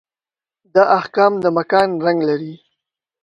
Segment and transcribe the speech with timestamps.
[0.73, 2.53] دا احکام د مکان رنګ لري.